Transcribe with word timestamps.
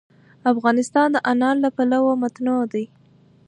افغانستان 0.51 1.07
د 1.13 1.17
انار 1.31 1.55
له 1.63 1.69
پلوه 1.75 2.13
متنوع 2.21 2.61
دی. 2.73 2.85